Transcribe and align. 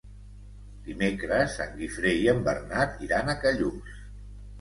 Dimecres 0.85 1.57
en 1.65 1.75
Guifré 1.81 2.13
i 2.21 2.23
en 2.33 2.39
Bernat 2.47 3.05
iran 3.09 3.29
a 3.29 3.37
Callús. 3.45 4.01